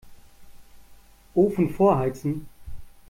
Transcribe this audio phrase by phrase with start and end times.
[1.35, 2.47] Ofen vorheizen.